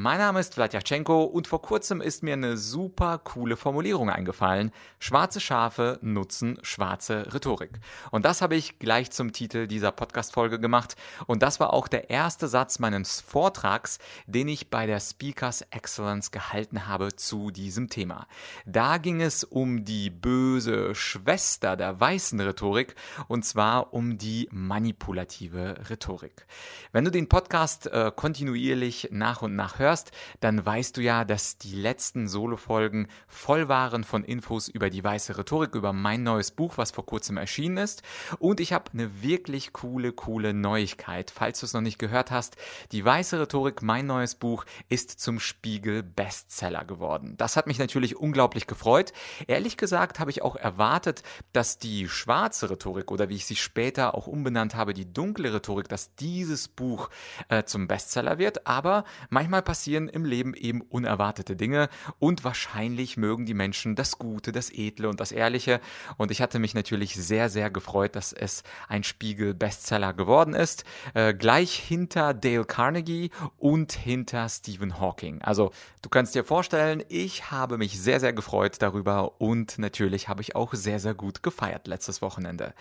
Mein 0.00 0.18
Name 0.18 0.38
ist 0.38 0.54
Vladyachenko 0.54 1.24
und 1.24 1.48
vor 1.48 1.60
kurzem 1.60 2.00
ist 2.00 2.22
mir 2.22 2.34
eine 2.34 2.56
super 2.56 3.18
coole 3.18 3.56
Formulierung 3.56 4.10
eingefallen. 4.10 4.70
Schwarze 5.00 5.40
Schafe 5.40 5.98
nutzen 6.02 6.60
schwarze 6.62 7.34
Rhetorik. 7.34 7.80
Und 8.12 8.24
das 8.24 8.40
habe 8.40 8.54
ich 8.54 8.78
gleich 8.78 9.10
zum 9.10 9.32
Titel 9.32 9.66
dieser 9.66 9.90
Podcast-Folge 9.90 10.60
gemacht. 10.60 10.94
Und 11.26 11.42
das 11.42 11.58
war 11.58 11.72
auch 11.72 11.88
der 11.88 12.10
erste 12.10 12.46
Satz 12.46 12.78
meines 12.78 13.20
Vortrags, 13.20 13.98
den 14.28 14.46
ich 14.46 14.70
bei 14.70 14.86
der 14.86 15.00
Speakers 15.00 15.62
Excellence 15.72 16.30
gehalten 16.30 16.86
habe 16.86 17.16
zu 17.16 17.50
diesem 17.50 17.90
Thema. 17.90 18.28
Da 18.66 18.98
ging 18.98 19.20
es 19.20 19.42
um 19.42 19.84
die 19.84 20.10
böse 20.10 20.94
Schwester 20.94 21.74
der 21.74 21.98
weißen 21.98 22.40
Rhetorik 22.40 22.94
und 23.26 23.44
zwar 23.44 23.92
um 23.92 24.16
die 24.16 24.48
manipulative 24.52 25.90
Rhetorik. 25.90 26.46
Wenn 26.92 27.04
du 27.04 27.10
den 27.10 27.28
Podcast 27.28 27.88
äh, 27.88 28.12
kontinuierlich 28.14 29.08
nach 29.10 29.42
und 29.42 29.56
nach 29.56 29.80
hörst, 29.80 29.87
hörst, 29.88 30.12
dann 30.40 30.64
weißt 30.64 30.96
du 30.96 31.00
ja, 31.00 31.24
dass 31.24 31.58
die 31.58 31.74
letzten 31.74 32.28
Solo-Folgen 32.28 33.08
voll 33.26 33.68
waren 33.68 34.04
von 34.04 34.22
Infos 34.22 34.68
über 34.68 34.90
die 34.90 35.02
weiße 35.02 35.38
Rhetorik, 35.38 35.74
über 35.74 35.92
mein 35.92 36.22
neues 36.22 36.50
Buch, 36.50 36.76
was 36.76 36.90
vor 36.90 37.06
kurzem 37.06 37.36
erschienen 37.36 37.78
ist. 37.78 38.02
Und 38.38 38.60
ich 38.60 38.72
habe 38.72 38.90
eine 38.92 39.22
wirklich 39.22 39.72
coole, 39.72 40.12
coole 40.12 40.52
Neuigkeit. 40.52 41.32
Falls 41.34 41.60
du 41.60 41.66
es 41.66 41.72
noch 41.72 41.80
nicht 41.80 41.98
gehört 41.98 42.30
hast, 42.30 42.56
die 42.92 43.04
weiße 43.04 43.40
Rhetorik, 43.40 43.82
mein 43.82 44.06
neues 44.06 44.34
Buch, 44.34 44.66
ist 44.88 45.20
zum 45.20 45.40
Spiegel 45.40 46.02
Bestseller 46.02 46.84
geworden. 46.84 47.34
Das 47.38 47.56
hat 47.56 47.66
mich 47.66 47.78
natürlich 47.78 48.16
unglaublich 48.16 48.66
gefreut. 48.66 49.12
Ehrlich 49.46 49.76
gesagt 49.76 50.20
habe 50.20 50.30
ich 50.30 50.42
auch 50.42 50.56
erwartet, 50.56 51.22
dass 51.52 51.78
die 51.78 52.08
schwarze 52.08 52.70
Rhetorik 52.70 53.10
oder 53.10 53.28
wie 53.30 53.36
ich 53.36 53.46
sie 53.46 53.56
später 53.56 54.14
auch 54.14 54.26
umbenannt 54.26 54.74
habe, 54.74 54.92
die 54.92 55.10
dunkle 55.10 55.54
Rhetorik, 55.54 55.88
dass 55.88 56.14
dieses 56.16 56.68
Buch 56.68 57.08
äh, 57.48 57.64
zum 57.64 57.88
Bestseller 57.88 58.38
wird. 58.38 58.66
Aber 58.66 59.04
manchmal 59.30 59.62
passiert 59.62 59.77
passieren 59.78 60.08
im 60.08 60.24
Leben 60.24 60.54
eben 60.54 60.80
unerwartete 60.80 61.54
Dinge 61.54 61.88
und 62.18 62.42
wahrscheinlich 62.42 63.16
mögen 63.16 63.46
die 63.46 63.54
Menschen 63.54 63.94
das 63.94 64.18
Gute, 64.18 64.50
das 64.50 64.70
Edle 64.72 65.08
und 65.08 65.20
das 65.20 65.30
Ehrliche. 65.30 65.80
Und 66.16 66.32
ich 66.32 66.42
hatte 66.42 66.58
mich 66.58 66.74
natürlich 66.74 67.14
sehr, 67.14 67.48
sehr 67.48 67.70
gefreut, 67.70 68.16
dass 68.16 68.32
es 68.32 68.64
ein 68.88 69.04
Spiegel-Bestseller 69.04 70.14
geworden 70.14 70.54
ist. 70.54 70.82
Äh, 71.14 71.32
gleich 71.32 71.76
hinter 71.76 72.34
Dale 72.34 72.64
Carnegie 72.64 73.30
und 73.56 73.92
hinter 73.92 74.48
Stephen 74.48 74.98
Hawking. 74.98 75.42
Also 75.42 75.70
du 76.02 76.08
kannst 76.08 76.34
dir 76.34 76.42
vorstellen, 76.42 77.04
ich 77.08 77.52
habe 77.52 77.78
mich 77.78 78.00
sehr, 78.00 78.18
sehr 78.18 78.32
gefreut 78.32 78.78
darüber 78.80 79.40
und 79.40 79.78
natürlich 79.78 80.28
habe 80.28 80.42
ich 80.42 80.56
auch 80.56 80.74
sehr, 80.74 80.98
sehr 80.98 81.14
gut 81.14 81.44
gefeiert 81.44 81.86
letztes 81.86 82.20
Wochenende. 82.20 82.74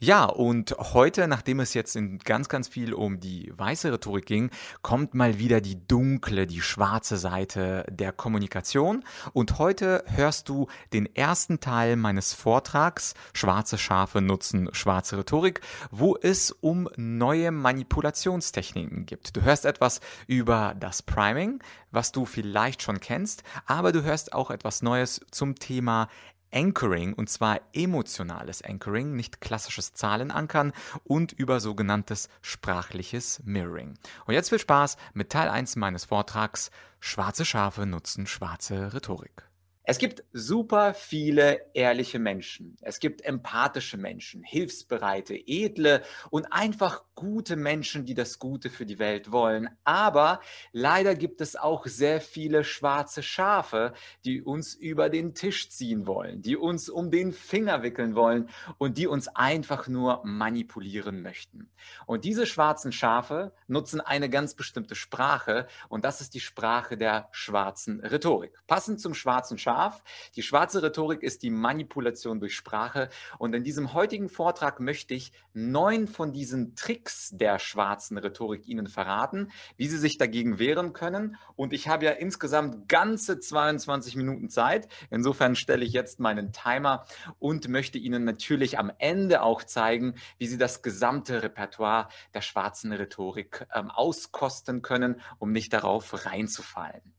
Ja, 0.00 0.24
und 0.24 0.74
heute, 0.78 1.28
nachdem 1.28 1.60
es 1.60 1.74
jetzt 1.74 1.94
in 1.94 2.18
ganz, 2.18 2.48
ganz 2.48 2.66
viel 2.66 2.92
um 2.92 3.20
die 3.20 3.52
weiße 3.56 3.92
Rhetorik 3.92 4.26
ging, 4.26 4.50
kommt 4.82 5.14
mal 5.14 5.38
wieder 5.38 5.60
die 5.60 5.86
dunkle 5.86 6.29
dunkle, 6.30 6.46
die 6.46 6.60
schwarze 6.60 7.16
Seite 7.16 7.84
der 7.90 8.12
Kommunikation. 8.12 9.04
Und 9.32 9.58
heute 9.58 10.04
hörst 10.06 10.48
du 10.48 10.68
den 10.92 11.06
ersten 11.14 11.60
Teil 11.60 11.96
meines 11.96 12.32
Vortrags 12.32 13.14
Schwarze 13.32 13.78
Schafe 13.78 14.20
nutzen 14.20 14.68
schwarze 14.72 15.18
Rhetorik, 15.18 15.60
wo 15.90 16.16
es 16.16 16.52
um 16.52 16.88
neue 16.96 17.50
Manipulationstechniken 17.50 19.06
gibt. 19.06 19.36
Du 19.36 19.42
hörst 19.42 19.64
etwas 19.64 20.00
über 20.26 20.74
das 20.78 21.02
Priming, 21.02 21.62
was 21.90 22.12
du 22.12 22.24
vielleicht 22.24 22.82
schon 22.82 23.00
kennst, 23.00 23.42
aber 23.66 23.92
du 23.92 24.02
hörst 24.02 24.32
auch 24.32 24.50
etwas 24.50 24.82
Neues 24.82 25.20
zum 25.30 25.56
Thema 25.56 26.08
Anchoring, 26.52 27.14
und 27.14 27.28
zwar 27.28 27.60
emotionales 27.72 28.62
Anchoring, 28.62 29.14
nicht 29.14 29.40
klassisches 29.40 29.92
Zahlenankern 29.92 30.72
und 31.04 31.32
über 31.32 31.60
sogenanntes 31.60 32.28
sprachliches 32.42 33.40
Mirroring. 33.44 33.98
Und 34.26 34.34
jetzt 34.34 34.48
viel 34.50 34.58
Spaß 34.58 34.96
mit 35.14 35.30
Teil 35.30 35.48
1 35.48 35.76
meines 35.76 36.04
Vortrags 36.04 36.70
Schwarze 37.00 37.44
Schafe 37.44 37.86
nutzen 37.86 38.26
schwarze 38.26 38.92
Rhetorik. 38.92 39.49
Es 39.90 39.98
gibt 39.98 40.22
super 40.32 40.94
viele 40.94 41.62
ehrliche 41.74 42.20
Menschen. 42.20 42.76
Es 42.80 43.00
gibt 43.00 43.22
empathische 43.22 43.96
Menschen, 43.96 44.44
hilfsbereite, 44.44 45.34
edle 45.34 46.04
und 46.30 46.52
einfach 46.52 47.02
gute 47.16 47.56
Menschen, 47.56 48.06
die 48.06 48.14
das 48.14 48.38
Gute 48.38 48.70
für 48.70 48.86
die 48.86 49.00
Welt 49.00 49.32
wollen. 49.32 49.68
Aber 49.82 50.42
leider 50.70 51.16
gibt 51.16 51.40
es 51.40 51.56
auch 51.56 51.86
sehr 51.86 52.20
viele 52.20 52.62
schwarze 52.62 53.24
Schafe, 53.24 53.92
die 54.24 54.42
uns 54.42 54.74
über 54.74 55.08
den 55.08 55.34
Tisch 55.34 55.68
ziehen 55.70 56.06
wollen, 56.06 56.40
die 56.40 56.56
uns 56.56 56.88
um 56.88 57.10
den 57.10 57.32
Finger 57.32 57.82
wickeln 57.82 58.14
wollen 58.14 58.48
und 58.78 58.96
die 58.96 59.08
uns 59.08 59.26
einfach 59.26 59.88
nur 59.88 60.24
manipulieren 60.24 61.20
möchten. 61.20 61.68
Und 62.06 62.24
diese 62.24 62.46
schwarzen 62.46 62.92
Schafe 62.92 63.52
nutzen 63.66 64.00
eine 64.00 64.30
ganz 64.30 64.54
bestimmte 64.54 64.94
Sprache 64.94 65.66
und 65.88 66.04
das 66.04 66.20
ist 66.20 66.34
die 66.34 66.40
Sprache 66.40 66.96
der 66.96 67.28
schwarzen 67.32 67.98
Rhetorik. 67.98 68.56
Passend 68.68 69.00
zum 69.00 69.14
schwarzen 69.14 69.58
Schaf 69.58 69.79
Schaf. 69.80 70.02
Die 70.36 70.42
schwarze 70.42 70.82
Rhetorik 70.82 71.22
ist 71.22 71.42
die 71.42 71.48
Manipulation 71.48 72.38
durch 72.38 72.54
Sprache. 72.54 73.08
Und 73.38 73.54
in 73.54 73.64
diesem 73.64 73.94
heutigen 73.94 74.28
Vortrag 74.28 74.78
möchte 74.78 75.14
ich 75.14 75.32
neun 75.54 76.06
von 76.06 76.32
diesen 76.32 76.74
Tricks 76.74 77.30
der 77.32 77.58
schwarzen 77.58 78.18
Rhetorik 78.18 78.68
Ihnen 78.68 78.88
verraten, 78.88 79.50
wie 79.78 79.86
Sie 79.86 79.96
sich 79.96 80.18
dagegen 80.18 80.58
wehren 80.58 80.92
können. 80.92 81.36
Und 81.56 81.72
ich 81.72 81.88
habe 81.88 82.04
ja 82.04 82.10
insgesamt 82.10 82.88
ganze 82.88 83.40
22 83.40 84.16
Minuten 84.16 84.50
Zeit. 84.50 84.86
Insofern 85.10 85.56
stelle 85.56 85.84
ich 85.84 85.94
jetzt 85.94 86.20
meinen 86.20 86.52
Timer 86.52 87.06
und 87.38 87.68
möchte 87.68 87.96
Ihnen 87.96 88.24
natürlich 88.24 88.78
am 88.78 88.92
Ende 88.98 89.42
auch 89.42 89.64
zeigen, 89.64 90.14
wie 90.36 90.46
Sie 90.46 90.58
das 90.58 90.82
gesamte 90.82 91.42
Repertoire 91.42 92.08
der 92.34 92.42
schwarzen 92.42 92.92
Rhetorik 92.92 93.66
ähm, 93.74 93.90
auskosten 93.90 94.82
können, 94.82 95.22
um 95.38 95.52
nicht 95.52 95.72
darauf 95.72 96.26
reinzufallen. 96.26 97.14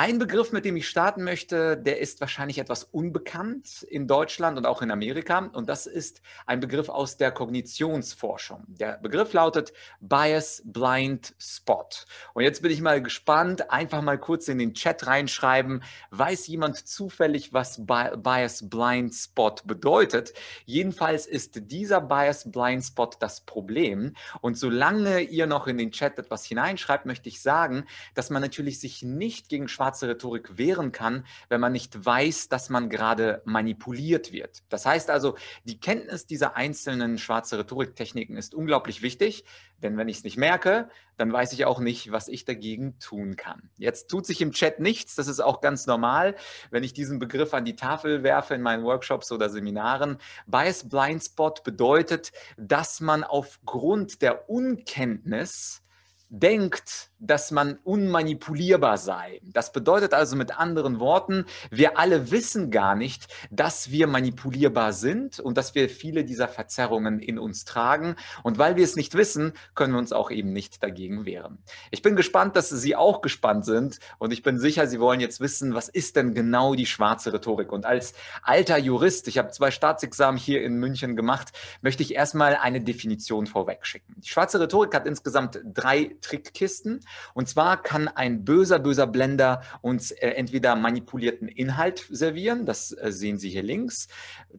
Ein 0.00 0.20
Begriff, 0.20 0.52
mit 0.52 0.64
dem 0.64 0.76
ich 0.76 0.88
starten 0.88 1.24
möchte, 1.24 1.76
der 1.76 1.98
ist 1.98 2.20
wahrscheinlich 2.20 2.58
etwas 2.58 2.84
unbekannt 2.84 3.82
in 3.82 4.06
Deutschland 4.06 4.56
und 4.56 4.64
auch 4.64 4.80
in 4.80 4.92
Amerika. 4.92 5.50
Und 5.52 5.68
das 5.68 5.88
ist 5.88 6.22
ein 6.46 6.60
Begriff 6.60 6.88
aus 6.88 7.16
der 7.16 7.32
Kognitionsforschung. 7.32 8.62
Der 8.68 8.98
Begriff 8.98 9.32
lautet 9.32 9.72
Bias 9.98 10.62
Blind 10.64 11.34
Spot. 11.40 11.88
Und 12.32 12.44
jetzt 12.44 12.62
bin 12.62 12.70
ich 12.70 12.80
mal 12.80 13.02
gespannt, 13.02 13.72
einfach 13.72 14.00
mal 14.00 14.18
kurz 14.18 14.46
in 14.46 14.58
den 14.58 14.72
Chat 14.72 15.04
reinschreiben. 15.08 15.82
Weiß 16.12 16.46
jemand 16.46 16.76
zufällig, 16.76 17.52
was 17.52 17.84
Bias 17.84 18.70
Blind 18.70 19.12
Spot 19.12 19.56
bedeutet? 19.64 20.32
Jedenfalls 20.64 21.26
ist 21.26 21.72
dieser 21.72 22.00
Bias 22.00 22.48
Blind 22.52 22.84
Spot 22.84 23.10
das 23.18 23.40
Problem. 23.40 24.14
Und 24.42 24.56
solange 24.56 25.22
ihr 25.22 25.48
noch 25.48 25.66
in 25.66 25.76
den 25.76 25.90
Chat 25.90 26.20
etwas 26.20 26.44
hineinschreibt, 26.44 27.04
möchte 27.04 27.28
ich 27.28 27.42
sagen, 27.42 27.84
dass 28.14 28.30
man 28.30 28.42
natürlich 28.42 28.78
sich 28.78 29.02
nicht 29.02 29.48
gegen 29.48 29.66
schwarze 29.66 29.87
schwarze 29.88 30.08
Rhetorik 30.08 30.58
wehren 30.58 30.92
kann, 30.92 31.24
wenn 31.48 31.62
man 31.62 31.72
nicht 31.72 32.04
weiß, 32.04 32.50
dass 32.50 32.68
man 32.68 32.90
gerade 32.90 33.40
manipuliert 33.46 34.32
wird. 34.32 34.62
Das 34.68 34.84
heißt 34.84 35.08
also, 35.08 35.36
die 35.64 35.80
Kenntnis 35.80 36.26
dieser 36.26 36.56
einzelnen 36.56 37.16
schwarze 37.16 37.58
Rhetoriktechniken 37.58 38.36
ist 38.36 38.54
unglaublich 38.54 39.00
wichtig, 39.00 39.44
denn 39.82 39.96
wenn 39.96 40.08
ich 40.08 40.18
es 40.18 40.24
nicht 40.24 40.36
merke, 40.36 40.90
dann 41.16 41.32
weiß 41.32 41.54
ich 41.54 41.64
auch 41.64 41.80
nicht, 41.80 42.12
was 42.12 42.28
ich 42.28 42.44
dagegen 42.44 42.98
tun 42.98 43.36
kann. 43.36 43.70
Jetzt 43.78 44.08
tut 44.08 44.26
sich 44.26 44.42
im 44.42 44.52
Chat 44.52 44.78
nichts, 44.78 45.14
das 45.14 45.26
ist 45.26 45.40
auch 45.40 45.62
ganz 45.62 45.86
normal, 45.86 46.34
wenn 46.70 46.84
ich 46.84 46.92
diesen 46.92 47.18
Begriff 47.18 47.54
an 47.54 47.64
die 47.64 47.76
Tafel 47.76 48.22
werfe 48.22 48.54
in 48.54 48.60
meinen 48.60 48.84
Workshops 48.84 49.32
oder 49.32 49.48
Seminaren. 49.48 50.18
Bias 50.46 50.86
Blind 50.86 51.24
Spot 51.24 51.54
bedeutet, 51.64 52.32
dass 52.58 53.00
man 53.00 53.24
aufgrund 53.24 54.20
der 54.20 54.50
Unkenntnis 54.50 55.82
denkt, 56.30 57.08
dass 57.20 57.50
man 57.50 57.78
unmanipulierbar 57.84 58.98
sei. 58.98 59.40
Das 59.42 59.72
bedeutet 59.72 60.14
also 60.14 60.36
mit 60.36 60.58
anderen 60.58 61.00
Worten, 61.00 61.46
wir 61.70 61.98
alle 61.98 62.30
wissen 62.30 62.70
gar 62.70 62.94
nicht, 62.94 63.26
dass 63.50 63.90
wir 63.90 64.06
manipulierbar 64.06 64.92
sind 64.92 65.40
und 65.40 65.56
dass 65.56 65.74
wir 65.74 65.88
viele 65.88 66.24
dieser 66.24 66.46
Verzerrungen 66.46 67.18
in 67.18 67.38
uns 67.38 67.64
tragen. 67.64 68.14
Und 68.42 68.58
weil 68.58 68.76
wir 68.76 68.84
es 68.84 68.94
nicht 68.94 69.14
wissen, 69.14 69.54
können 69.74 69.94
wir 69.94 69.98
uns 69.98 70.12
auch 70.12 70.30
eben 70.30 70.52
nicht 70.52 70.82
dagegen 70.82 71.24
wehren. 71.24 71.58
Ich 71.90 72.02
bin 72.02 72.14
gespannt, 72.14 72.56
dass 72.56 72.68
Sie 72.68 72.94
auch 72.94 73.20
gespannt 73.20 73.64
sind 73.64 73.98
und 74.18 74.32
ich 74.32 74.42
bin 74.42 74.58
sicher, 74.58 74.86
Sie 74.86 75.00
wollen 75.00 75.20
jetzt 75.20 75.40
wissen, 75.40 75.74
was 75.74 75.88
ist 75.88 76.16
denn 76.16 76.34
genau 76.34 76.74
die 76.74 76.86
schwarze 76.86 77.32
Rhetorik? 77.32 77.72
Und 77.72 77.86
als 77.86 78.12
alter 78.42 78.78
Jurist, 78.78 79.28
ich 79.28 79.38
habe 79.38 79.50
zwei 79.50 79.70
Staatsexamen 79.70 80.38
hier 80.38 80.62
in 80.62 80.74
München 80.74 81.16
gemacht, 81.16 81.48
möchte 81.80 82.02
ich 82.02 82.14
erstmal 82.14 82.54
eine 82.54 82.80
Definition 82.80 83.46
vorwegschicken. 83.46 84.14
Die 84.18 84.28
schwarze 84.28 84.60
Rhetorik 84.60 84.94
hat 84.94 85.06
insgesamt 85.06 85.60
drei 85.64 86.17
Trickkisten. 86.20 87.00
Und 87.34 87.48
zwar 87.48 87.82
kann 87.82 88.08
ein 88.08 88.44
böser, 88.44 88.78
böser 88.78 89.06
Blender 89.06 89.62
uns 89.80 90.10
äh, 90.10 90.30
entweder 90.30 90.76
manipulierten 90.76 91.48
Inhalt 91.48 92.06
servieren, 92.10 92.66
das 92.66 92.92
äh, 92.92 93.12
sehen 93.12 93.38
Sie 93.38 93.50
hier 93.50 93.62
links. 93.62 94.08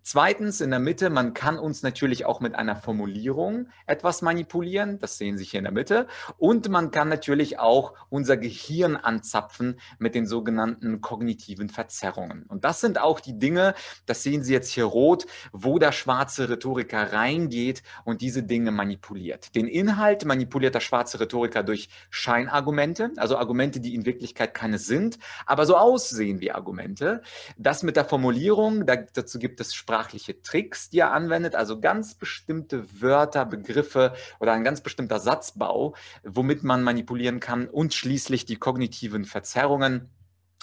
Zweitens 0.04 0.62
in 0.62 0.70
der 0.70 0.80
Mitte, 0.80 1.10
man 1.10 1.34
kann 1.34 1.58
uns 1.58 1.84
natürlich 1.84 2.26
auch 2.26 2.40
mit 2.40 2.56
einer 2.56 2.76
Formulierung 2.76 3.70
etwas 3.86 4.22
manipulieren, 4.22 5.00
das 5.00 5.18
sehen 5.18 5.38
Sie 5.38 5.46
hier 5.46 5.60
in 5.60 5.66
der 5.66 5.74
Mitte. 5.74 6.08
Und 6.38 6.70
man 6.70 6.92
kann 6.92 7.10
natürlich 7.10 7.60
auch 7.60 7.94
unser 8.10 8.38
Gehirn 8.38 8.96
anzapfen 8.96 9.80
mit 9.98 10.16
den 10.16 10.28
sogenannten 10.28 11.02
kognitiven 11.02 11.70
Verzerrungen. 11.70 12.44
Und 12.44 12.66
das 12.66 12.82
sind 12.82 13.00
auch 13.00 13.20
die 13.20 13.38
Dinge, 13.38 13.74
das 14.06 14.24
sehen 14.24 14.44
Sie 14.44 14.54
jetzt 14.54 14.72
hier 14.72 14.86
rot, 14.86 15.26
wo 15.52 15.80
der 15.80 15.92
schwarze 15.92 16.50
Rhetoriker 16.50 17.14
reingeht 17.14 17.84
und 18.06 18.22
diese 18.22 18.44
Dinge 18.44 18.72
manipuliert. 18.72 19.56
Den 19.56 19.68
Inhalt 19.68 20.26
manipuliert 20.26 20.76
der 20.76 20.80
schwarze 20.80 21.20
Rhetoriker 21.20 21.49
durch 21.50 21.90
Scheinargumente, 22.10 23.12
also 23.18 23.38
Argumente, 23.38 23.80
die 23.80 23.96
in 23.96 24.06
Wirklichkeit 24.06 24.54
keine 24.54 24.78
sind, 24.78 25.20
aber 25.46 25.66
so 25.66 25.76
aussehen 25.76 26.40
wie 26.40 26.52
Argumente. 26.52 27.22
Das 27.58 27.84
mit 27.84 27.96
der 27.96 28.06
Formulierung, 28.06 28.86
da, 28.86 28.96
dazu 28.96 29.40
gibt 29.40 29.60
es 29.60 29.74
sprachliche 29.74 30.42
Tricks, 30.42 30.90
die 30.90 31.00
er 31.00 31.12
anwendet, 31.12 31.56
also 31.56 31.80
ganz 31.80 32.16
bestimmte 32.16 33.02
Wörter, 33.02 33.46
Begriffe 33.46 34.14
oder 34.40 34.54
ein 34.54 34.64
ganz 34.64 34.82
bestimmter 34.82 35.20
Satzbau, 35.20 35.96
womit 36.24 36.64
man 36.64 36.84
manipulieren 36.84 37.40
kann 37.40 37.68
und 37.68 37.94
schließlich 37.94 38.46
die 38.46 38.58
kognitiven 38.58 39.26
Verzerrungen 39.26 40.10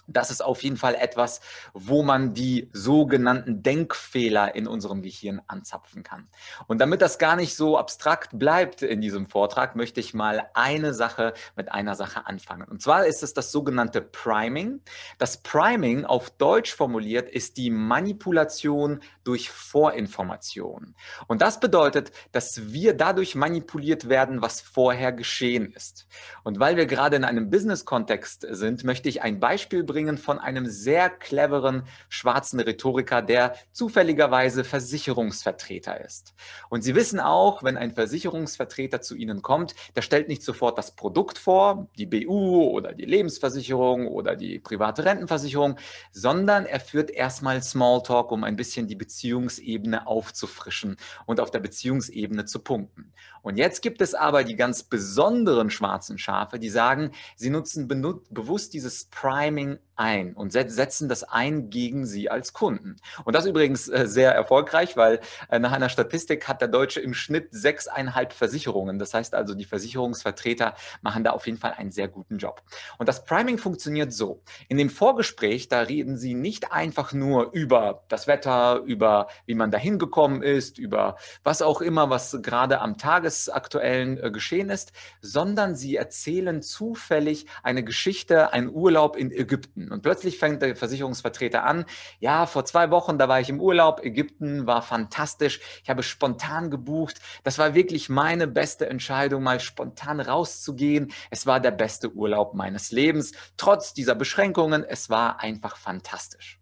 das 0.06 0.30
ist 0.30 0.44
auf 0.44 0.62
jeden 0.62 0.76
Fall 0.76 0.94
etwas, 0.94 1.40
wo 1.72 2.02
man 2.02 2.34
die 2.34 2.70
sogenannten 2.72 3.62
Denkfehler 3.62 4.54
in 4.54 4.66
unserem 4.66 5.02
Gehirn 5.02 5.40
anzapfen 5.46 6.02
kann. 6.02 6.28
Und 6.66 6.80
damit 6.80 7.02
das 7.02 7.18
gar 7.18 7.36
nicht 7.36 7.56
so 7.56 7.78
abstrakt 7.78 8.38
bleibt 8.38 8.82
in 8.82 9.00
diesem 9.00 9.26
Vortrag, 9.26 9.76
möchte 9.76 10.00
ich 10.00 10.14
mal 10.14 10.48
eine 10.54 10.94
Sache 10.94 11.34
mit 11.56 11.72
einer 11.72 11.94
Sache 11.94 12.26
anfangen. 12.26 12.68
Und 12.68 12.82
zwar 12.82 13.06
ist 13.06 13.22
es 13.22 13.34
das 13.34 13.52
sogenannte 13.52 14.00
Priming. 14.00 14.80
Das 15.18 15.38
Priming 15.38 16.04
auf 16.04 16.30
Deutsch 16.30 16.74
formuliert 16.74 17.28
ist 17.28 17.56
die 17.56 17.70
Manipulation 17.70 19.00
durch 19.24 19.50
Vorinformation. 19.50 20.94
Und 21.26 21.42
das 21.42 21.60
bedeutet, 21.60 22.12
dass 22.32 22.72
wir 22.72 22.94
dadurch 22.94 23.34
manipuliert 23.34 24.08
werden, 24.08 24.42
was 24.42 24.60
vorher 24.60 25.12
geschehen 25.12 25.72
ist. 25.72 26.06
Und 26.44 26.60
weil 26.60 26.76
wir 26.76 26.86
gerade 26.86 27.16
in 27.16 27.24
einem 27.24 27.50
Business-Kontext 27.50 28.46
sind, 28.50 28.84
möchte 28.84 29.08
ich 29.08 29.22
ein 29.22 29.40
Beispiel 29.40 29.82
bringen, 29.82 29.95
bringen 29.96 30.18
von 30.18 30.38
einem 30.38 30.66
sehr 30.66 31.08
cleveren 31.08 31.84
schwarzen 32.10 32.60
Rhetoriker, 32.60 33.22
der 33.22 33.54
zufälligerweise 33.72 34.62
Versicherungsvertreter 34.62 36.04
ist. 36.04 36.34
Und 36.68 36.82
Sie 36.82 36.94
wissen 36.94 37.18
auch, 37.18 37.62
wenn 37.62 37.78
ein 37.78 37.92
Versicherungsvertreter 37.92 39.00
zu 39.00 39.16
Ihnen 39.16 39.40
kommt, 39.40 39.74
der 39.94 40.02
stellt 40.02 40.28
nicht 40.28 40.42
sofort 40.42 40.76
das 40.76 40.94
Produkt 40.94 41.38
vor, 41.38 41.88
die 41.96 42.04
BU 42.04 42.64
oder 42.64 42.92
die 42.92 43.06
Lebensversicherung 43.06 44.06
oder 44.06 44.36
die 44.36 44.58
private 44.58 45.06
Rentenversicherung, 45.06 45.78
sondern 46.12 46.66
er 46.66 46.80
führt 46.80 47.10
erstmal 47.10 47.62
Smalltalk, 47.62 48.32
um 48.32 48.44
ein 48.44 48.56
bisschen 48.56 48.88
die 48.88 48.96
Beziehungsebene 48.96 50.06
aufzufrischen 50.06 50.98
und 51.24 51.40
auf 51.40 51.50
der 51.50 51.60
Beziehungsebene 51.60 52.44
zu 52.44 52.58
punkten. 52.58 53.14
Und 53.40 53.56
jetzt 53.56 53.80
gibt 53.80 54.02
es 54.02 54.12
aber 54.12 54.44
die 54.44 54.56
ganz 54.56 54.82
besonderen 54.82 55.70
schwarzen 55.70 56.18
Schafe, 56.18 56.58
die 56.58 56.68
sagen, 56.68 57.12
sie 57.34 57.48
nutzen 57.48 57.88
bewusst 57.88 58.74
dieses 58.74 59.06
Priming 59.06 59.78
ein 59.96 60.34
und 60.34 60.52
setzen 60.52 61.08
das 61.08 61.24
ein 61.24 61.70
gegen 61.70 62.06
Sie 62.06 62.30
als 62.30 62.52
Kunden. 62.52 62.96
Und 63.24 63.34
das 63.34 63.46
übrigens 63.46 63.88
äh, 63.88 64.06
sehr 64.06 64.32
erfolgreich, 64.32 64.96
weil 64.96 65.20
äh, 65.50 65.58
nach 65.58 65.72
einer 65.72 65.88
Statistik 65.88 66.48
hat 66.48 66.60
der 66.60 66.68
Deutsche 66.68 67.00
im 67.00 67.14
Schnitt 67.14 67.48
sechseinhalb 67.50 68.32
Versicherungen. 68.32 68.98
Das 68.98 69.14
heißt 69.14 69.34
also, 69.34 69.54
die 69.54 69.64
Versicherungsvertreter 69.64 70.74
machen 71.02 71.24
da 71.24 71.30
auf 71.30 71.46
jeden 71.46 71.58
Fall 71.58 71.72
einen 71.72 71.90
sehr 71.90 72.08
guten 72.08 72.38
Job. 72.38 72.62
Und 72.98 73.08
das 73.08 73.24
Priming 73.24 73.58
funktioniert 73.58 74.12
so. 74.12 74.42
In 74.68 74.78
dem 74.78 74.90
Vorgespräch, 74.90 75.68
da 75.68 75.80
reden 75.80 76.16
Sie 76.16 76.34
nicht 76.34 76.72
einfach 76.72 77.12
nur 77.12 77.52
über 77.52 78.04
das 78.08 78.26
Wetter, 78.26 78.82
über 78.84 79.28
wie 79.46 79.54
man 79.54 79.70
dahin 79.70 79.98
gekommen 79.98 80.42
ist, 80.42 80.78
über 80.78 81.16
was 81.42 81.62
auch 81.62 81.80
immer, 81.80 82.10
was 82.10 82.38
gerade 82.42 82.80
am 82.80 82.98
tagesaktuellen 82.98 84.22
äh, 84.22 84.30
geschehen 84.30 84.70
ist, 84.70 84.92
sondern 85.20 85.74
Sie 85.74 85.96
erzählen 85.96 86.62
zufällig 86.62 87.46
eine 87.62 87.82
Geschichte, 87.82 88.52
einen 88.52 88.70
Urlaub 88.70 89.16
in 89.16 89.30
Ägypten. 89.30 89.85
Und 89.90 90.02
plötzlich 90.02 90.38
fängt 90.38 90.62
der 90.62 90.76
Versicherungsvertreter 90.76 91.64
an, 91.64 91.84
ja, 92.18 92.46
vor 92.46 92.64
zwei 92.64 92.90
Wochen, 92.90 93.18
da 93.18 93.28
war 93.28 93.40
ich 93.40 93.48
im 93.48 93.60
Urlaub, 93.60 94.04
Ägypten 94.04 94.66
war 94.66 94.82
fantastisch, 94.82 95.60
ich 95.82 95.90
habe 95.90 96.02
spontan 96.02 96.70
gebucht, 96.70 97.20
das 97.44 97.58
war 97.58 97.74
wirklich 97.74 98.08
meine 98.08 98.46
beste 98.46 98.88
Entscheidung, 98.88 99.42
mal 99.42 99.60
spontan 99.60 100.20
rauszugehen. 100.20 101.12
Es 101.30 101.46
war 101.46 101.60
der 101.60 101.70
beste 101.70 102.12
Urlaub 102.12 102.54
meines 102.54 102.90
Lebens, 102.90 103.32
trotz 103.56 103.94
dieser 103.94 104.14
Beschränkungen, 104.14 104.84
es 104.84 105.10
war 105.10 105.40
einfach 105.40 105.76
fantastisch. 105.76 106.60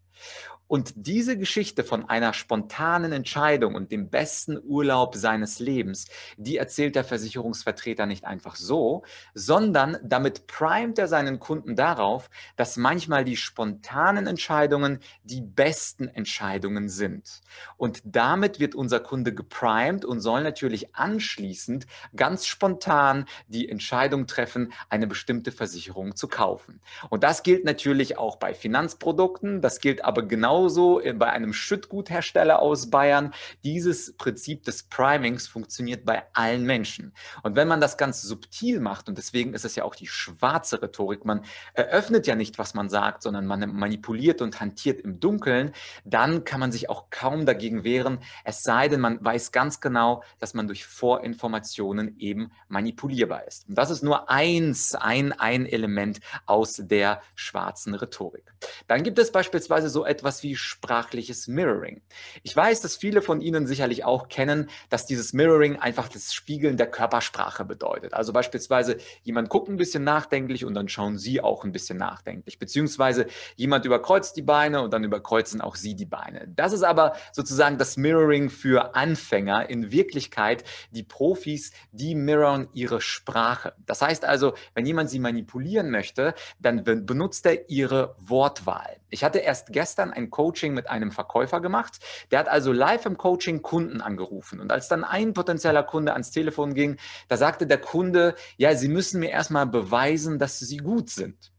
Und 0.74 0.92
diese 0.96 1.38
Geschichte 1.38 1.84
von 1.84 2.08
einer 2.08 2.32
spontanen 2.32 3.12
Entscheidung 3.12 3.76
und 3.76 3.92
dem 3.92 4.10
besten 4.10 4.58
Urlaub 4.60 5.14
seines 5.14 5.60
Lebens, 5.60 6.06
die 6.36 6.56
erzählt 6.56 6.96
der 6.96 7.04
Versicherungsvertreter 7.04 8.06
nicht 8.06 8.24
einfach 8.24 8.56
so, 8.56 9.04
sondern 9.34 9.98
damit 10.02 10.48
primet 10.48 10.98
er 10.98 11.06
seinen 11.06 11.38
Kunden 11.38 11.76
darauf, 11.76 12.28
dass 12.56 12.76
manchmal 12.76 13.24
die 13.24 13.36
spontanen 13.36 14.26
Entscheidungen 14.26 14.98
die 15.22 15.42
besten 15.42 16.08
Entscheidungen 16.08 16.88
sind. 16.88 17.42
Und 17.76 18.02
damit 18.04 18.58
wird 18.58 18.74
unser 18.74 18.98
Kunde 18.98 19.32
geprimed 19.32 20.04
und 20.04 20.18
soll 20.18 20.42
natürlich 20.42 20.96
anschließend 20.96 21.86
ganz 22.16 22.46
spontan 22.46 23.26
die 23.46 23.68
Entscheidung 23.68 24.26
treffen, 24.26 24.72
eine 24.88 25.06
bestimmte 25.06 25.52
Versicherung 25.52 26.16
zu 26.16 26.26
kaufen. 26.26 26.80
Und 27.10 27.22
das 27.22 27.44
gilt 27.44 27.64
natürlich 27.64 28.18
auch 28.18 28.38
bei 28.38 28.54
Finanzprodukten, 28.54 29.60
das 29.60 29.78
gilt 29.78 30.04
aber 30.04 30.26
genau 30.26 30.63
genauso 30.64 31.02
bei 31.16 31.30
einem 31.30 31.52
Schüttguthersteller 31.52 32.58
aus 32.58 32.88
Bayern. 32.88 33.34
Dieses 33.64 34.16
Prinzip 34.16 34.64
des 34.64 34.84
Primings 34.84 35.46
funktioniert 35.46 36.06
bei 36.06 36.22
allen 36.32 36.64
Menschen. 36.64 37.12
Und 37.42 37.54
wenn 37.54 37.68
man 37.68 37.82
das 37.82 37.98
ganz 37.98 38.22
subtil 38.22 38.80
macht, 38.80 39.10
und 39.10 39.18
deswegen 39.18 39.52
ist 39.52 39.66
es 39.66 39.76
ja 39.76 39.84
auch 39.84 39.94
die 39.94 40.06
schwarze 40.06 40.80
Rhetorik, 40.80 41.26
man 41.26 41.44
eröffnet 41.74 42.26
ja 42.26 42.34
nicht, 42.34 42.58
was 42.58 42.72
man 42.72 42.88
sagt, 42.88 43.22
sondern 43.22 43.44
man 43.44 43.74
manipuliert 43.74 44.40
und 44.40 44.58
hantiert 44.58 45.02
im 45.02 45.20
Dunkeln, 45.20 45.72
dann 46.06 46.44
kann 46.44 46.60
man 46.60 46.72
sich 46.72 46.88
auch 46.88 47.10
kaum 47.10 47.44
dagegen 47.44 47.84
wehren, 47.84 48.20
es 48.44 48.62
sei 48.62 48.88
denn, 48.88 49.00
man 49.00 49.22
weiß 49.22 49.52
ganz 49.52 49.80
genau, 49.80 50.22
dass 50.38 50.54
man 50.54 50.66
durch 50.66 50.86
Vorinformationen 50.86 52.18
eben 52.18 52.52
manipulierbar 52.68 53.46
ist. 53.46 53.68
Und 53.68 53.76
das 53.76 53.90
ist 53.90 54.02
nur 54.02 54.30
eins, 54.30 54.94
ein, 54.94 55.32
ein 55.32 55.66
Element 55.66 56.20
aus 56.46 56.80
der 56.82 57.20
schwarzen 57.34 57.94
Rhetorik. 57.94 58.44
Dann 58.86 59.02
gibt 59.02 59.18
es 59.18 59.30
beispielsweise 59.30 59.90
so 59.90 60.06
etwas 60.06 60.42
wie 60.44 60.54
sprachliches 60.54 61.48
Mirroring. 61.48 62.02
Ich 62.44 62.54
weiß, 62.54 62.82
dass 62.82 62.96
viele 62.96 63.22
von 63.22 63.40
Ihnen 63.40 63.66
sicherlich 63.66 64.04
auch 64.04 64.28
kennen, 64.28 64.70
dass 64.90 65.06
dieses 65.06 65.32
Mirroring 65.32 65.76
einfach 65.76 66.08
das 66.08 66.32
Spiegeln 66.32 66.76
der 66.76 66.86
Körpersprache 66.86 67.64
bedeutet. 67.64 68.14
Also 68.14 68.32
beispielsweise 68.32 68.98
jemand 69.24 69.48
guckt 69.48 69.68
ein 69.68 69.76
bisschen 69.76 70.04
nachdenklich 70.04 70.64
und 70.64 70.74
dann 70.74 70.88
schauen 70.88 71.18
Sie 71.18 71.40
auch 71.40 71.64
ein 71.64 71.72
bisschen 71.72 71.98
nachdenklich. 71.98 72.58
Beziehungsweise 72.58 73.26
jemand 73.56 73.84
überkreuzt 73.86 74.36
die 74.36 74.42
Beine 74.42 74.82
und 74.82 74.92
dann 74.92 75.02
überkreuzen 75.02 75.60
auch 75.60 75.74
Sie 75.74 75.96
die 75.96 76.06
Beine. 76.06 76.46
Das 76.54 76.72
ist 76.72 76.84
aber 76.84 77.16
sozusagen 77.32 77.78
das 77.78 77.96
Mirroring 77.96 78.50
für 78.50 78.94
Anfänger. 78.94 79.70
In 79.70 79.90
Wirklichkeit, 79.90 80.62
die 80.90 81.02
Profis, 81.02 81.72
die 81.90 82.14
mirrorn 82.14 82.68
ihre 82.74 83.00
Sprache. 83.00 83.74
Das 83.86 84.02
heißt 84.02 84.24
also, 84.24 84.54
wenn 84.74 84.84
jemand 84.84 85.08
Sie 85.08 85.18
manipulieren 85.18 85.90
möchte, 85.90 86.34
dann 86.60 86.84
benutzt 86.84 87.46
er 87.46 87.70
Ihre 87.70 88.14
Wortwahl. 88.18 88.98
Ich 89.14 89.22
hatte 89.22 89.38
erst 89.38 89.68
gestern 89.72 90.12
ein 90.12 90.28
Coaching 90.28 90.74
mit 90.74 90.90
einem 90.90 91.12
Verkäufer 91.12 91.60
gemacht. 91.60 92.00
Der 92.32 92.40
hat 92.40 92.48
also 92.48 92.72
live 92.72 93.06
im 93.06 93.16
Coaching 93.16 93.62
Kunden 93.62 94.00
angerufen. 94.00 94.58
Und 94.58 94.72
als 94.72 94.88
dann 94.88 95.04
ein 95.04 95.34
potenzieller 95.34 95.84
Kunde 95.84 96.14
ans 96.14 96.32
Telefon 96.32 96.74
ging, 96.74 96.96
da 97.28 97.36
sagte 97.36 97.68
der 97.68 97.78
Kunde, 97.78 98.34
ja, 98.56 98.74
Sie 98.74 98.88
müssen 98.88 99.20
mir 99.20 99.30
erstmal 99.30 99.66
beweisen, 99.66 100.40
dass 100.40 100.58
Sie 100.58 100.78
gut 100.78 101.10
sind. 101.10 101.52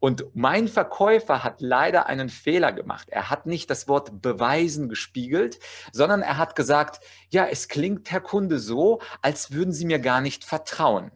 Und 0.00 0.24
mein 0.34 0.66
Verkäufer 0.66 1.44
hat 1.44 1.60
leider 1.60 2.06
einen 2.06 2.28
Fehler 2.28 2.72
gemacht. 2.72 3.08
Er 3.08 3.30
hat 3.30 3.46
nicht 3.46 3.70
das 3.70 3.86
Wort 3.86 4.20
beweisen 4.20 4.88
gespiegelt, 4.88 5.60
sondern 5.92 6.22
er 6.22 6.38
hat 6.38 6.56
gesagt, 6.56 7.04
ja, 7.30 7.46
es 7.46 7.68
klingt, 7.68 8.10
Herr 8.10 8.20
Kunde, 8.20 8.58
so, 8.58 9.00
als 9.22 9.52
würden 9.52 9.72
Sie 9.72 9.84
mir 9.84 10.00
gar 10.00 10.20
nicht 10.20 10.44
vertrauen. 10.44 11.12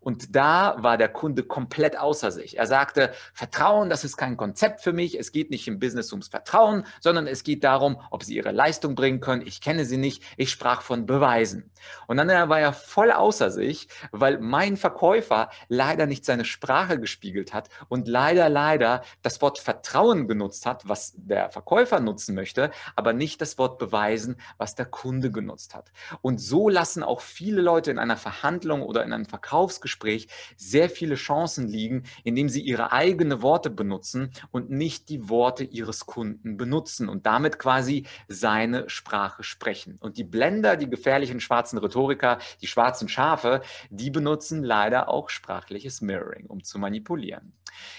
Und 0.00 0.34
da 0.34 0.76
war 0.78 0.96
der 0.96 1.08
Kunde 1.08 1.42
komplett 1.42 1.98
außer 1.98 2.30
sich. 2.30 2.58
Er 2.58 2.66
sagte, 2.66 3.12
Vertrauen, 3.32 3.90
das 3.90 4.04
ist 4.04 4.16
kein 4.16 4.36
Konzept 4.36 4.80
für 4.80 4.92
mich. 4.92 5.18
Es 5.18 5.32
geht 5.32 5.50
nicht 5.50 5.68
im 5.68 5.78
Business 5.78 6.12
ums 6.12 6.28
Vertrauen, 6.28 6.84
sondern 7.00 7.26
es 7.26 7.44
geht 7.44 7.64
darum, 7.64 8.00
ob 8.10 8.24
Sie 8.24 8.36
Ihre 8.36 8.52
Leistung 8.52 8.94
bringen 8.94 9.20
können. 9.20 9.46
Ich 9.46 9.60
kenne 9.60 9.84
Sie 9.84 9.96
nicht. 9.96 10.22
Ich 10.36 10.50
sprach 10.50 10.82
von 10.82 11.06
Beweisen. 11.06 11.70
Und 12.06 12.16
dann 12.16 12.28
war 12.28 12.60
er 12.60 12.72
voll 12.72 13.10
außer 13.10 13.50
sich, 13.50 13.88
weil 14.10 14.38
mein 14.38 14.76
Verkäufer 14.76 15.50
leider 15.68 16.06
nicht 16.06 16.24
seine 16.24 16.44
Sprache 16.44 16.98
gespiegelt 16.98 17.52
hat 17.52 17.68
und 17.88 18.08
leider, 18.08 18.48
leider 18.48 19.02
das 19.22 19.40
Wort 19.42 19.58
Vertrauen 19.58 20.28
genutzt 20.28 20.66
hat, 20.66 20.88
was 20.88 21.14
der 21.16 21.50
Verkäufer 21.50 22.00
nutzen 22.00 22.34
möchte, 22.34 22.70
aber 22.96 23.12
nicht 23.12 23.40
das 23.40 23.58
Wort 23.58 23.78
Beweisen, 23.78 24.36
was 24.58 24.74
der 24.74 24.86
Kunde 24.86 25.30
genutzt 25.30 25.74
hat. 25.74 25.92
Und 26.22 26.40
so 26.40 26.68
lassen 26.68 27.02
auch 27.02 27.20
viele 27.20 27.60
Leute 27.60 27.90
in 27.90 27.98
einer 27.98 28.16
Verhandlung 28.16 28.82
oder 28.82 29.04
in 29.04 29.12
einem 29.12 29.26
Verkaufs 29.26 29.73
Verkaufsgespräch 29.74 30.28
sehr 30.56 30.88
viele 30.88 31.16
Chancen 31.16 31.68
liegen, 31.68 32.04
indem 32.22 32.48
sie 32.48 32.60
ihre 32.60 32.92
eigenen 32.92 33.42
Worte 33.42 33.70
benutzen 33.70 34.30
und 34.50 34.70
nicht 34.70 35.08
die 35.08 35.28
Worte 35.28 35.64
ihres 35.64 36.06
Kunden 36.06 36.56
benutzen 36.56 37.08
und 37.08 37.26
damit 37.26 37.58
quasi 37.58 38.06
seine 38.28 38.88
Sprache 38.88 39.42
sprechen. 39.42 39.98
Und 40.00 40.16
die 40.16 40.24
Blender, 40.24 40.76
die 40.76 40.88
gefährlichen 40.88 41.40
schwarzen 41.40 41.78
Rhetoriker, 41.78 42.38
die 42.60 42.66
schwarzen 42.66 43.08
Schafe, 43.08 43.62
die 43.90 44.10
benutzen 44.10 44.62
leider 44.62 45.08
auch 45.08 45.28
sprachliches 45.28 46.00
Mirroring, 46.00 46.46
um 46.46 46.62
zu 46.62 46.78
manipulieren. 46.78 47.52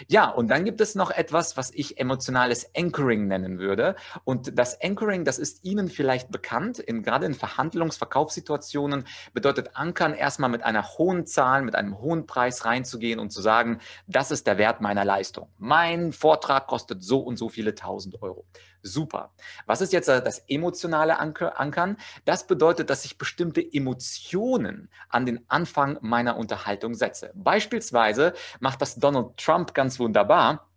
Ja, 0.08 0.30
und 0.30 0.50
dann 0.50 0.66
gibt 0.66 0.82
es 0.82 0.96
noch 0.96 1.12
etwas, 1.12 1.58
was 1.58 1.72
ich 1.72 2.00
emotionales 2.00 2.70
Anchoring 2.76 3.28
nennen 3.28 3.60
würde. 3.60 3.96
Und 4.24 4.58
das 4.58 4.82
Anchoring, 4.82 5.26
das 5.26 5.38
ist 5.38 5.64
Ihnen 5.64 5.90
vielleicht 5.90 6.32
bekannt, 6.32 6.80
in, 6.80 7.04
gerade 7.04 7.26
in 7.26 7.34
Verhandlungsverkaufssituationen 7.34 9.06
bedeutet 9.34 9.76
Ankern 9.76 10.14
erstmal 10.14 10.50
mit 10.50 10.64
einer 10.64 10.98
hohen 10.98 11.26
Zahl, 11.26 11.62
mit 11.66 11.76
einem 11.76 12.00
hohen 12.00 12.26
Preis 12.28 12.66
reinzugehen 12.66 13.20
und 13.20 13.32
zu 13.32 13.42
sagen, 13.42 13.80
das 14.08 14.32
ist 14.32 14.48
der 14.48 14.58
Wert 14.58 14.82
meiner 14.82 15.04
Leistung. 15.04 15.50
Mein 15.58 16.14
Vortrag 16.14 16.68
kostet 16.68 17.04
so 17.04 17.20
und 17.20 17.38
so 17.38 17.50
viele 17.50 17.76
tausend 17.76 18.22
Euro. 18.22 18.46
Super. 18.82 19.34
Was 19.66 19.82
ist 19.82 19.94
jetzt 19.94 20.08
das 20.08 20.44
emotionale 20.48 21.18
Ankern? 21.18 21.98
Das 22.24 22.46
bedeutet, 22.46 22.90
dass 22.90 23.04
ich 23.04 23.18
bestimmte 23.18 23.62
Emotionen 23.62 24.90
an 25.10 25.26
den 25.26 25.44
Anfang 25.50 25.98
meiner 26.02 26.38
Unterhaltung 26.38 26.94
setze. 26.94 27.32
Beispielsweise 27.34 28.34
macht 28.60 28.82
das 28.82 28.96
Donald 28.96 29.38
Trump 29.38 29.74
ganz 29.74 30.00
wunderbar, 30.00 30.70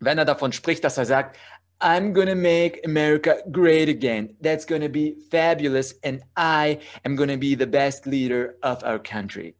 wenn 0.00 0.18
er 0.18 0.24
davon 0.24 0.52
spricht, 0.52 0.84
dass 0.84 0.98
er 0.98 1.06
sagt, 1.06 1.36
I'm 1.80 2.12
gonna 2.12 2.34
make 2.34 2.80
America 2.84 3.36
great 3.52 3.88
again. 3.88 4.34
That's 4.40 4.66
gonna 4.66 4.88
be 4.88 5.14
fabulous 5.30 5.94
and 6.02 6.20
I 6.36 6.80
am 7.04 7.14
gonna 7.14 7.36
be 7.36 7.54
the 7.54 7.68
best 7.68 8.04
leader 8.04 8.56
of 8.64 8.82
our 8.82 8.98
country. 8.98 9.54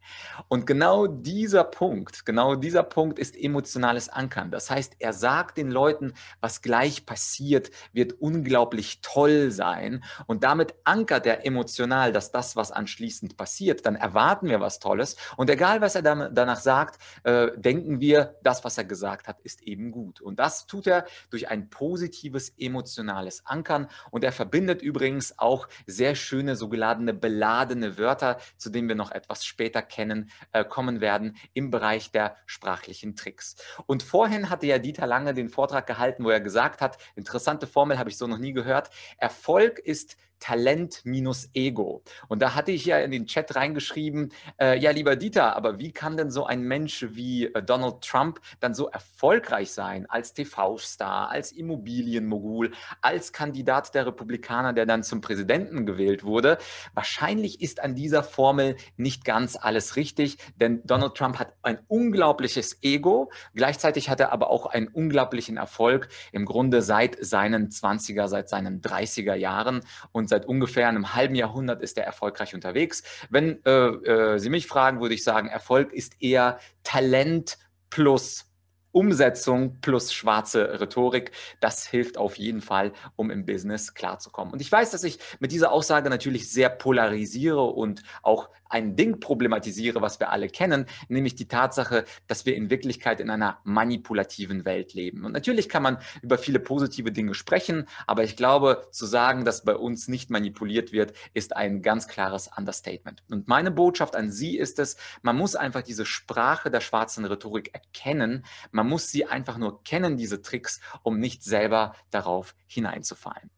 Und 0.49 0.67
genau 0.67 1.07
dieser 1.07 1.63
Punkt, 1.63 2.25
genau 2.25 2.55
dieser 2.55 2.83
Punkt 2.83 3.19
ist 3.19 3.37
emotionales 3.37 4.09
Ankern. 4.09 4.51
Das 4.51 4.69
heißt, 4.69 4.97
er 4.99 5.13
sagt 5.13 5.57
den 5.57 5.71
Leuten, 5.71 6.11
was 6.41 6.61
gleich 6.61 7.05
passiert, 7.05 7.71
wird 7.93 8.11
unglaublich 8.19 8.99
toll 9.01 9.49
sein 9.51 10.03
und 10.27 10.43
damit 10.43 10.75
ankert 10.83 11.25
er 11.25 11.45
emotional, 11.45 12.11
dass 12.11 12.33
das, 12.33 12.57
was 12.57 12.73
anschließend 12.73 13.37
passiert, 13.37 13.85
dann 13.85 13.95
erwarten 13.95 14.49
wir 14.49 14.59
was 14.59 14.79
Tolles 14.79 15.15
und 15.37 15.49
egal, 15.49 15.79
was 15.79 15.95
er 15.95 16.01
danach 16.01 16.59
sagt, 16.59 16.99
äh, 17.23 17.51
denken 17.55 18.01
wir, 18.01 18.35
das, 18.43 18.65
was 18.65 18.77
er 18.77 18.83
gesagt 18.83 19.29
hat, 19.29 19.39
ist 19.43 19.61
eben 19.63 19.91
gut. 19.91 20.19
Und 20.19 20.37
das 20.37 20.65
tut 20.65 20.85
er 20.85 21.05
durch 21.29 21.47
ein 21.47 21.69
positives 21.69 22.08
positives 22.09 22.53
emotionales 22.57 23.45
Ankern 23.45 23.87
und 24.11 24.23
er 24.23 24.31
verbindet 24.31 24.81
übrigens 24.81 25.37
auch 25.37 25.67
sehr 25.85 26.15
schöne 26.15 26.55
sogenannte 26.55 27.13
beladene 27.13 27.97
Wörter, 27.97 28.39
zu 28.57 28.69
denen 28.69 28.87
wir 28.87 28.95
noch 28.95 29.11
etwas 29.11 29.45
später 29.45 29.81
kennen, 29.81 30.31
äh, 30.51 30.63
kommen 30.63 31.01
werden 31.01 31.37
im 31.53 31.69
Bereich 31.69 32.11
der 32.11 32.35
sprachlichen 32.45 33.15
Tricks. 33.15 33.55
Und 33.85 34.01
vorhin 34.01 34.49
hatte 34.49 34.65
ja 34.65 34.79
Dieter 34.79 35.05
Lange 35.05 35.33
den 35.33 35.49
Vortrag 35.49 35.85
gehalten, 35.85 36.23
wo 36.23 36.29
er 36.29 36.41
gesagt 36.41 36.81
hat, 36.81 36.97
interessante 37.15 37.67
Formel 37.67 37.99
habe 37.99 38.09
ich 38.09 38.17
so 38.17 38.27
noch 38.27 38.37
nie 38.39 38.53
gehört, 38.53 38.89
Erfolg 39.17 39.79
ist 39.79 40.17
Talent 40.39 41.01
minus 41.03 41.49
Ego. 41.53 42.03
Und 42.27 42.41
da 42.41 42.55
hatte 42.55 42.71
ich 42.71 42.85
ja 42.85 42.99
in 42.99 43.11
den 43.11 43.25
Chat 43.25 43.55
reingeschrieben, 43.55 44.31
äh, 44.59 44.77
ja, 44.79 44.91
lieber 44.91 45.15
Dieter, 45.15 45.55
aber 45.55 45.79
wie 45.79 45.91
kann 45.91 46.17
denn 46.17 46.31
so 46.31 46.45
ein 46.45 46.61
Mensch 46.61 47.05
wie 47.11 47.45
äh, 47.45 47.61
Donald 47.61 48.01
Trump 48.01 48.39
dann 48.59 48.73
so 48.73 48.87
erfolgreich 48.87 49.71
sein 49.71 50.05
als 50.09 50.33
TV-Star, 50.33 51.29
als 51.29 51.51
Immobilienmogul, 51.51 52.71
als 53.01 53.33
Kandidat 53.33 53.93
der 53.93 54.05
Republikaner, 54.05 54.73
der 54.73 54.85
dann 54.85 55.03
zum 55.03 55.21
Präsidenten 55.21 55.85
gewählt 55.85 56.23
wurde? 56.23 56.57
Wahrscheinlich 56.93 57.61
ist 57.61 57.81
an 57.81 57.95
dieser 57.95 58.23
Formel 58.23 58.77
nicht 58.97 59.25
ganz 59.25 59.55
alles 59.55 59.95
richtig, 59.95 60.37
denn 60.55 60.81
Donald 60.85 61.15
Trump 61.15 61.39
hat 61.39 61.53
ein 61.61 61.79
unglaubliches 61.87 62.81
Ego, 62.81 63.31
gleichzeitig 63.53 64.09
hat 64.09 64.19
er 64.19 64.31
aber 64.31 64.49
auch 64.49 64.65
einen 64.65 64.87
unglaublichen 64.87 65.57
Erfolg, 65.57 66.09
im 66.31 66.45
Grunde 66.45 66.81
seit 66.81 67.17
seinen 67.23 67.69
20er, 67.69 68.27
seit 68.27 68.49
seinen 68.49 68.81
30er 68.81 69.35
Jahren 69.35 69.81
und 70.11 70.28
seit 70.29 70.45
ungefähr 70.45 70.87
einem 70.87 71.15
halben 71.15 71.35
Jahrhundert 71.35 71.81
ist 71.81 71.97
er 71.97 72.05
erfolgreich 72.05 72.55
unterwegs. 72.55 73.03
Wenn 73.29 73.63
äh, 73.65 73.71
äh, 73.71 74.39
Sie 74.39 74.49
mich 74.49 74.67
fragen, 74.67 75.01
würde 75.01 75.15
ich 75.15 75.23
sagen, 75.23 75.49
Erfolg 75.49 75.91
ist 75.93 76.21
eher 76.21 76.59
Talent 76.83 77.57
plus 77.89 78.48
Umsetzung 78.91 79.79
plus 79.81 80.13
schwarze 80.13 80.79
Rhetorik, 80.79 81.31
das 81.59 81.87
hilft 81.87 82.17
auf 82.17 82.35
jeden 82.37 82.61
Fall, 82.61 82.91
um 83.15 83.31
im 83.31 83.45
Business 83.45 83.93
klarzukommen. 83.93 84.53
Und 84.53 84.61
ich 84.61 84.71
weiß, 84.71 84.91
dass 84.91 85.03
ich 85.03 85.19
mit 85.39 85.51
dieser 85.51 85.71
Aussage 85.71 86.09
natürlich 86.09 86.51
sehr 86.51 86.69
polarisiere 86.69 87.61
und 87.63 88.03
auch 88.23 88.49
ein 88.69 88.95
Ding 88.95 89.19
problematisiere, 89.19 90.01
was 90.01 90.19
wir 90.19 90.29
alle 90.29 90.47
kennen, 90.47 90.85
nämlich 91.07 91.35
die 91.35 91.47
Tatsache, 91.47 92.05
dass 92.27 92.45
wir 92.45 92.55
in 92.55 92.69
Wirklichkeit 92.69 93.19
in 93.19 93.29
einer 93.29 93.59
manipulativen 93.63 94.63
Welt 94.63 94.93
leben. 94.93 95.25
Und 95.25 95.31
natürlich 95.31 95.69
kann 95.69 95.83
man 95.83 95.97
über 96.21 96.37
viele 96.37 96.59
positive 96.59 97.11
Dinge 97.11 97.33
sprechen, 97.33 97.87
aber 98.05 98.23
ich 98.23 98.37
glaube, 98.37 98.87
zu 98.91 99.05
sagen, 99.05 99.43
dass 99.43 99.63
bei 99.63 99.75
uns 99.75 100.07
nicht 100.07 100.29
manipuliert 100.29 100.91
wird, 100.91 101.13
ist 101.33 101.55
ein 101.55 101.81
ganz 101.81 102.07
klares 102.07 102.49
Understatement. 102.55 103.23
Und 103.29 103.47
meine 103.47 103.71
Botschaft 103.71 104.15
an 104.15 104.31
Sie 104.31 104.57
ist 104.57 104.79
es, 104.79 104.97
man 105.23 105.35
muss 105.35 105.55
einfach 105.55 105.81
diese 105.81 106.05
Sprache 106.05 106.69
der 106.69 106.81
schwarzen 106.81 107.25
Rhetorik 107.25 107.73
erkennen. 107.73 108.45
Man 108.79 108.87
muss 108.87 109.09
sie 109.09 109.25
einfach 109.25 109.57
nur 109.57 109.83
kennen, 109.83 110.15
diese 110.15 110.41
Tricks, 110.41 110.79
um 111.03 111.19
nicht 111.19 111.43
selber 111.43 111.95
darauf 112.11 112.55
hineinzufallen. 112.65 113.51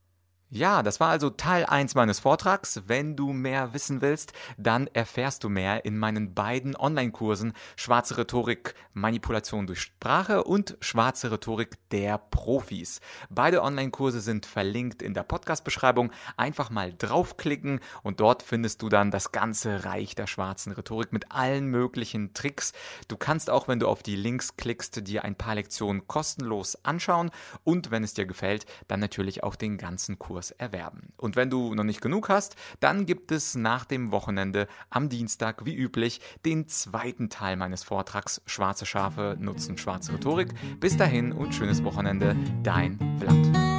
Ja, 0.54 0.84
das 0.84 1.00
war 1.00 1.08
also 1.08 1.30
Teil 1.30 1.66
1 1.66 1.96
meines 1.96 2.20
Vortrags. 2.20 2.82
Wenn 2.86 3.16
du 3.16 3.32
mehr 3.32 3.74
wissen 3.74 4.02
willst, 4.02 4.34
dann 4.58 4.88
erfährst 4.88 5.46
du 5.46 5.50
mehr 5.50 5.86
in 5.86 5.98
meinen 5.98 6.34
beiden 6.34 6.76
Online-Kursen 6.76 7.54
Schwarze 7.78 8.18
Rhetorik, 8.18 8.76
Manipulation 8.94 9.66
durch 9.66 9.80
Sprache 9.80 10.44
und 10.44 10.76
Schwarze 10.82 11.32
Rhetorik 11.32 11.78
der 11.92 12.18
Profis. 12.18 13.00
Beide 13.30 13.64
Online-Kurse 13.64 14.20
sind 14.20 14.46
verlinkt 14.46 15.02
in 15.02 15.14
der 15.14 15.24
Podcast-Beschreibung. 15.24 16.12
Einfach 16.36 16.70
mal 16.70 16.94
draufklicken 16.98 17.80
und 18.04 18.20
dort 18.20 18.44
findest 18.44 18.82
du 18.82 18.90
dann 18.90 19.10
das 19.10 19.32
ganze 19.32 19.86
Reich 19.86 20.16
der 20.16 20.28
schwarzen 20.28 20.74
Rhetorik 20.74 21.14
mit 21.14 21.32
allen 21.32 21.68
möglichen 21.68 22.34
Tricks. 22.34 22.74
Du 23.08 23.16
kannst 23.16 23.50
auch, 23.50 23.70
wenn 23.70 23.80
du 23.80 23.88
auf 23.88 24.04
die 24.04 24.18
Links 24.18 24.58
klickst, 24.58 25.08
dir 25.08 25.24
ein 25.24 25.36
paar 25.36 25.56
Lektionen 25.56 26.08
kostenlos 26.08 26.78
anschauen 26.84 27.32
und 27.64 27.90
wenn 27.90 28.04
es 28.04 28.16
dir 28.16 28.26
gefällt, 28.26 28.66
dann 28.90 29.00
natürlich 29.00 29.46
auch 29.46 29.56
den 29.56 29.78
ganzen 29.78 30.20
Kurs 30.20 30.41
Kurs 30.42 30.52
erwerben. 30.52 31.14
Und 31.18 31.36
wenn 31.36 31.50
du 31.52 31.76
noch 31.76 31.84
nicht 31.84 32.02
genug 32.02 32.30
hast, 32.30 32.56
dann 32.80 33.06
gibt 33.06 33.32
es 33.32 33.56
nach 33.56 33.86
dem 33.86 34.12
Wochenende 34.12 34.68
am 34.90 35.08
Dienstag 35.08 35.66
wie 35.66 35.76
üblich 35.76 36.20
den 36.46 36.68
zweiten 36.68 37.30
Teil 37.30 37.56
meines 37.56 37.84
Vortrags 37.84 38.42
Schwarze 38.48 38.86
Schafe 38.88 39.38
nutzen 39.40 39.78
schwarze 39.78 40.14
Rhetorik. 40.14 40.50
Bis 40.80 40.98
dahin 40.98 41.32
und 41.32 41.54
schönes 41.54 41.84
Wochenende, 41.84 42.36
dein 42.64 42.98
Vlad. 43.20 43.71